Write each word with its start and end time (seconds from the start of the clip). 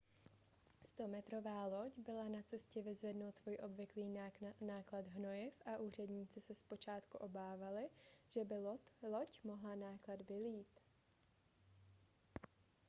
100metrová 0.81 1.67
loď 1.71 1.97
byla 1.97 2.29
na 2.29 2.41
cestě 2.43 2.81
vyzvednout 2.81 3.37
svůj 3.37 3.57
obvyklý 3.63 4.13
náklad 4.61 5.07
hnojiv 5.07 5.53
a 5.65 5.77
úředníci 5.77 6.41
se 6.41 6.55
zpočátku 6.55 7.17
obávali 7.17 7.89
že 8.35 8.45
by 8.45 8.55
loď 9.09 9.39
mohla 9.43 9.75
náklad 9.75 10.19
vylít 10.29 10.79